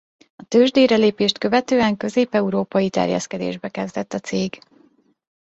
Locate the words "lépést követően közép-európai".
0.95-2.89